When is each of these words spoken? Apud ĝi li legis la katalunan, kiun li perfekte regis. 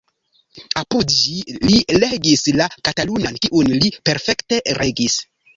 Apud 0.81 1.13
ĝi 1.15 1.35
li 1.67 1.77
legis 2.05 2.43
la 2.63 2.69
katalunan, 2.89 3.39
kiun 3.47 3.73
li 3.85 3.95
perfekte 4.11 4.63
regis. 4.83 5.25